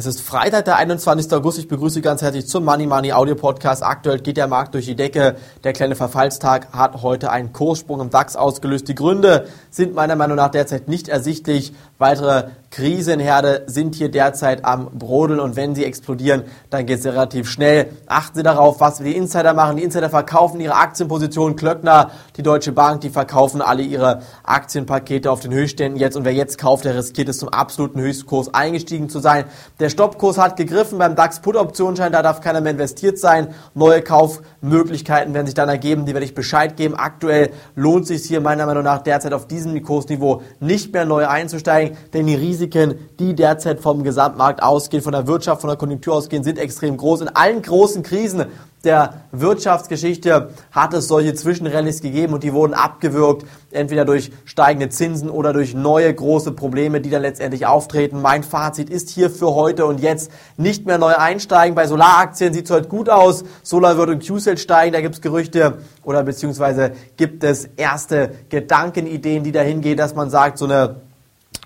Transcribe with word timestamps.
Es 0.00 0.06
ist 0.06 0.20
Freitag, 0.20 0.64
der 0.66 0.76
21. 0.76 1.32
August. 1.32 1.58
Ich 1.58 1.66
begrüße 1.66 1.94
Sie 1.94 2.02
ganz 2.02 2.22
herzlich 2.22 2.46
zum 2.46 2.64
Money 2.64 2.86
Money 2.86 3.12
Audio 3.12 3.34
Podcast. 3.34 3.82
Aktuell 3.82 4.20
geht 4.20 4.36
der 4.36 4.46
Markt 4.46 4.74
durch 4.74 4.86
die 4.86 4.94
Decke. 4.94 5.34
Der 5.64 5.72
kleine 5.72 5.96
Verfallstag 5.96 6.72
hat 6.72 7.02
heute 7.02 7.32
einen 7.32 7.52
Kurssprung 7.52 8.00
im 8.00 8.08
DAX 8.08 8.36
ausgelöst. 8.36 8.86
Die 8.86 8.94
Gründe 8.94 9.48
sind 9.70 9.96
meiner 9.96 10.14
Meinung 10.14 10.36
nach 10.36 10.52
derzeit 10.52 10.86
nicht 10.86 11.08
ersichtlich. 11.08 11.72
Weitere 11.98 12.50
Krisenherde 12.70 13.64
sind 13.66 13.96
hier 13.96 14.08
derzeit 14.08 14.64
am 14.64 14.90
Brodeln 14.90 15.40
und 15.40 15.56
wenn 15.56 15.74
sie 15.74 15.84
explodieren, 15.84 16.44
dann 16.70 16.86
geht 16.86 17.00
es 17.00 17.06
relativ 17.06 17.50
schnell. 17.50 17.88
Achten 18.06 18.36
Sie 18.36 18.42
darauf, 18.44 18.78
was 18.78 18.98
die 18.98 19.16
Insider 19.16 19.52
machen. 19.52 19.78
Die 19.78 19.82
Insider 19.82 20.10
verkaufen 20.10 20.60
ihre 20.60 20.74
Aktienpositionen. 20.74 21.56
Klöckner, 21.56 22.12
die 22.36 22.42
Deutsche 22.42 22.70
Bank, 22.70 23.00
die 23.00 23.10
verkaufen 23.10 23.62
alle 23.62 23.82
ihre 23.82 24.22
Aktienpakete 24.44 25.28
auf 25.28 25.40
den 25.40 25.52
Höchstständen 25.52 25.98
jetzt 25.98 26.16
und 26.16 26.24
wer 26.24 26.34
jetzt 26.34 26.56
kauft, 26.56 26.84
der 26.84 26.94
riskiert 26.94 27.28
es 27.28 27.38
zum 27.38 27.48
absoluten 27.48 28.00
Höchstkurs 28.00 28.54
eingestiegen 28.54 29.08
zu 29.08 29.18
sein. 29.18 29.46
Der 29.80 29.87
der 29.88 29.92
Stoppkurs 29.92 30.36
hat 30.36 30.58
gegriffen 30.58 30.98
beim 30.98 31.16
DAX 31.16 31.40
Put 31.40 31.56
Optionsschein, 31.56 32.12
da 32.12 32.20
darf 32.20 32.42
keiner 32.42 32.60
mehr 32.60 32.72
investiert 32.72 33.18
sein. 33.18 33.54
Neue 33.72 34.02
Kaufmöglichkeiten 34.02 35.32
werden 35.32 35.46
sich 35.46 35.54
dann 35.54 35.70
ergeben, 35.70 36.04
die 36.04 36.12
werde 36.12 36.26
ich 36.26 36.34
Bescheid 36.34 36.76
geben. 36.76 36.94
Aktuell 36.94 37.52
lohnt 37.74 38.06
sich 38.06 38.24
hier 38.24 38.42
meiner 38.42 38.66
Meinung 38.66 38.82
nach 38.82 39.02
derzeit 39.02 39.32
auf 39.32 39.46
diesem 39.46 39.82
Kursniveau 39.82 40.42
nicht 40.60 40.92
mehr 40.92 41.06
neu 41.06 41.26
einzusteigen, 41.26 41.96
denn 42.12 42.26
die 42.26 42.34
Risiken, 42.34 42.96
die 43.18 43.34
derzeit 43.34 43.80
vom 43.80 44.02
Gesamtmarkt 44.02 44.62
ausgehen, 44.62 45.02
von 45.02 45.12
der 45.12 45.26
Wirtschaft, 45.26 45.62
von 45.62 45.68
der 45.68 45.78
Konjunktur 45.78 46.16
ausgehen, 46.16 46.44
sind 46.44 46.58
extrem 46.58 46.98
groß. 46.98 47.22
In 47.22 47.28
allen 47.28 47.62
großen 47.62 48.02
Krisen 48.02 48.44
der 48.84 49.22
Wirtschaftsgeschichte 49.32 50.50
hat 50.70 50.94
es 50.94 51.08
solche 51.08 51.34
Zwischenrallyes 51.34 52.00
gegeben 52.00 52.34
und 52.34 52.44
die 52.44 52.52
wurden 52.52 52.74
abgewürgt, 52.74 53.44
entweder 53.70 54.04
durch 54.04 54.30
steigende 54.44 54.88
Zinsen 54.88 55.28
oder 55.28 55.52
durch 55.52 55.74
neue 55.74 56.12
große 56.12 56.52
Probleme, 56.52 57.00
die 57.00 57.10
dann 57.10 57.22
letztendlich 57.22 57.66
auftreten. 57.66 58.22
Mein 58.22 58.42
Fazit 58.42 58.88
ist 58.88 59.10
hier 59.10 59.30
für 59.30 59.54
heute 59.54 59.86
und 59.86 60.00
jetzt 60.00 60.30
nicht 60.56 60.86
mehr 60.86 60.98
neu 60.98 61.14
einsteigen. 61.14 61.74
Bei 61.74 61.86
Solaraktien 61.86 62.52
sieht 62.52 62.66
es 62.66 62.70
heute 62.70 62.88
gut 62.88 63.08
aus. 63.08 63.44
Solar 63.62 63.96
wird 63.96 64.10
im 64.10 64.20
Q-Cell 64.20 64.58
steigen, 64.58 64.92
da 64.92 65.00
gibt 65.00 65.16
es 65.16 65.20
Gerüchte 65.20 65.78
oder 66.04 66.22
beziehungsweise 66.22 66.92
gibt 67.16 67.44
es 67.44 67.64
erste 67.76 68.30
Gedankenideen, 68.48 69.42
die 69.42 69.52
dahin 69.52 69.80
gehen, 69.80 69.96
dass 69.96 70.14
man 70.14 70.30
sagt, 70.30 70.58
so 70.58 70.64
eine 70.64 71.07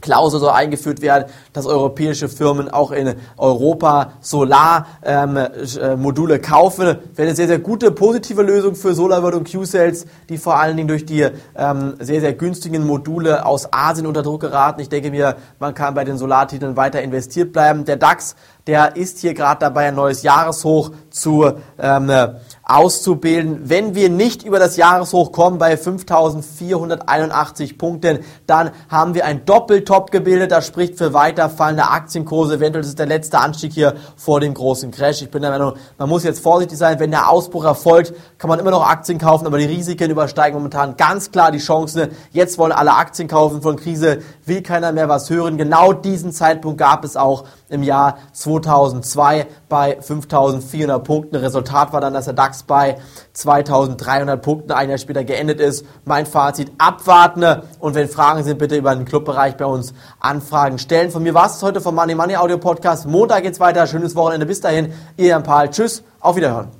Klausel 0.00 0.40
soll 0.40 0.50
eingeführt 0.50 1.00
werden, 1.00 1.26
dass 1.52 1.66
europäische 1.66 2.28
Firmen 2.28 2.68
auch 2.68 2.90
in 2.90 3.14
Europa 3.36 4.12
Solarmodule 4.20 6.34
ähm, 6.34 6.40
äh, 6.40 6.42
kaufen. 6.42 6.84
Wäre 6.84 7.28
eine 7.28 7.36
sehr, 7.36 7.46
sehr 7.46 7.58
gute, 7.58 7.90
positive 7.90 8.42
Lösung 8.42 8.74
für 8.74 8.94
SolarWorld 8.94 9.34
und 9.34 9.50
Q-Cells, 9.50 10.06
die 10.28 10.38
vor 10.38 10.58
allen 10.58 10.76
Dingen 10.76 10.88
durch 10.88 11.04
die 11.04 11.26
ähm, 11.56 11.94
sehr, 11.98 12.20
sehr 12.20 12.32
günstigen 12.32 12.86
Module 12.86 13.46
aus 13.46 13.72
Asien 13.72 14.06
unter 14.06 14.22
Druck 14.22 14.40
geraten. 14.40 14.80
Ich 14.80 14.88
denke 14.88 15.10
mir, 15.10 15.36
man 15.58 15.74
kann 15.74 15.94
bei 15.94 16.04
den 16.04 16.18
Solartiteln 16.18 16.76
weiter 16.76 17.02
investiert 17.02 17.52
bleiben. 17.52 17.84
Der 17.84 17.96
DAX, 17.96 18.36
der 18.66 18.96
ist 18.96 19.18
hier 19.18 19.34
gerade 19.34 19.60
dabei, 19.60 19.88
ein 19.88 19.94
neues 19.94 20.22
Jahreshoch 20.22 20.92
zu 21.10 21.52
ähm, 21.78 22.10
auszubilden. 22.70 23.68
Wenn 23.68 23.94
wir 23.94 24.08
nicht 24.08 24.44
über 24.44 24.58
das 24.58 24.76
Jahreshoch 24.76 25.32
kommen 25.32 25.58
bei 25.58 25.74
5.481 25.74 27.76
Punkten, 27.76 28.20
dann 28.46 28.70
haben 28.88 29.14
wir 29.14 29.24
ein 29.24 29.44
Doppeltop 29.44 30.12
gebildet. 30.12 30.52
Das 30.52 30.66
spricht 30.66 30.96
für 30.96 31.12
weiter 31.12 31.50
fallende 31.50 31.88
Aktienkurse. 31.88 32.56
Eventuell 32.56 32.84
ist 32.84 32.90
es 32.90 32.94
der 32.94 33.06
letzte 33.06 33.38
Anstieg 33.38 33.72
hier 33.72 33.94
vor 34.16 34.40
dem 34.40 34.54
großen 34.54 34.90
Crash. 34.92 35.22
Ich 35.22 35.30
bin 35.30 35.42
der 35.42 35.50
Meinung, 35.50 35.74
man 35.98 36.08
muss 36.08 36.22
jetzt 36.22 36.40
vorsichtig 36.40 36.78
sein. 36.78 37.00
Wenn 37.00 37.10
der 37.10 37.28
Ausbruch 37.28 37.64
erfolgt, 37.64 38.14
kann 38.38 38.48
man 38.48 38.60
immer 38.60 38.70
noch 38.70 38.86
Aktien 38.86 39.18
kaufen, 39.18 39.46
aber 39.46 39.58
die 39.58 39.64
Risiken 39.64 40.10
übersteigen 40.10 40.56
momentan 40.56 40.96
ganz 40.96 41.32
klar 41.32 41.50
die 41.50 41.58
Chancen. 41.58 42.10
Jetzt 42.30 42.56
wollen 42.58 42.72
alle 42.72 42.94
Aktien 42.94 43.26
kaufen. 43.26 43.62
Von 43.62 43.76
Krise 43.76 44.20
will 44.46 44.62
keiner 44.62 44.92
mehr 44.92 45.08
was 45.08 45.28
hören. 45.28 45.58
Genau 45.58 45.92
diesen 45.92 46.32
Zeitpunkt 46.32 46.78
gab 46.78 47.04
es 47.04 47.16
auch 47.16 47.44
im 47.68 47.82
Jahr 47.82 48.18
2002 48.58 49.46
bei 49.68 49.98
5.400 50.00 50.98
Punkten. 51.00 51.36
Resultat 51.36 51.92
war 51.92 52.00
dann, 52.00 52.14
dass 52.14 52.24
der 52.24 52.34
DAX 52.34 52.64
bei 52.64 52.98
2300 53.32 54.40
Punkten 54.42 54.72
ein 54.72 54.88
Jahr 54.88 54.98
später 54.98 55.24
geendet 55.24 55.60
ist. 55.60 55.84
Mein 56.04 56.26
Fazit, 56.26 56.72
abwarten 56.78 57.44
und 57.78 57.94
wenn 57.94 58.08
Fragen 58.08 58.42
sind, 58.42 58.58
bitte 58.58 58.76
über 58.76 58.94
den 58.94 59.04
Clubbereich 59.04 59.56
bei 59.56 59.66
uns 59.66 59.94
Anfragen 60.18 60.78
stellen. 60.78 61.10
Von 61.10 61.22
mir 61.22 61.34
war 61.34 61.46
es 61.46 61.62
heute 61.62 61.80
vom 61.80 61.94
Money 61.94 62.14
Money 62.14 62.36
Audio 62.36 62.58
Podcast. 62.58 63.06
Montag 63.06 63.42
geht's 63.42 63.60
weiter. 63.60 63.86
Schönes 63.86 64.16
Wochenende. 64.16 64.46
Bis 64.46 64.60
dahin. 64.60 64.92
Ihr 65.16 65.28
Jan 65.28 65.42
Pahl. 65.42 65.70
Tschüss. 65.70 66.02
Auf 66.20 66.36
Wiederhören. 66.36 66.79